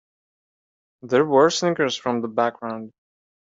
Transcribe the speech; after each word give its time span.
There 1.03 1.25
were 1.25 1.51
snickers 1.51 1.95
from 1.95 2.21
the 2.21 2.27
background. 2.27 2.91